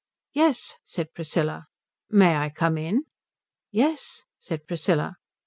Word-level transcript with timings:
"Yes," 0.33 0.77
said 0.83 1.13
Priscilla. 1.13 1.67
"May 2.09 2.35
I 2.35 2.49
come 2.49 2.75
in?" 2.75 3.03
"Yes," 3.69 4.23
said 4.39 4.65
Priscilla. 4.65 5.17